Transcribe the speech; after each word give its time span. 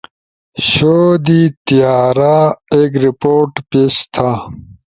شو، 0.69 0.97
دی 1.25 1.41
تیارا، 1.65 2.37
ایک 2.75 2.91
رپورٹ 3.05 3.51
پیش 3.69 3.95
تھا 4.13 4.29